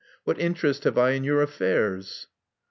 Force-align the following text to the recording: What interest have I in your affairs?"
What 0.23 0.39
interest 0.39 0.83
have 0.85 0.97
I 0.97 1.11
in 1.11 1.23
your 1.23 1.43
affairs?" 1.43 2.25